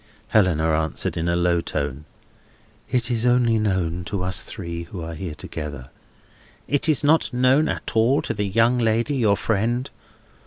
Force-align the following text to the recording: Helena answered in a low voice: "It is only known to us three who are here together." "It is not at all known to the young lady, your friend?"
Helena 0.29 0.67
answered 0.73 1.15
in 1.15 1.29
a 1.29 1.35
low 1.35 1.61
voice: 1.61 1.93
"It 2.89 3.11
is 3.11 3.23
only 3.23 3.59
known 3.59 4.03
to 4.05 4.23
us 4.23 4.41
three 4.41 4.85
who 4.85 4.99
are 5.03 5.13
here 5.13 5.35
together." 5.35 5.91
"It 6.67 6.89
is 6.89 7.03
not 7.03 7.25
at 7.31 7.95
all 7.95 8.11
known 8.15 8.21
to 8.23 8.33
the 8.33 8.47
young 8.47 8.79
lady, 8.79 9.17
your 9.17 9.37
friend?" 9.37 9.87